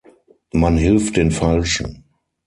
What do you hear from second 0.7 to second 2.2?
hilft den Falschen.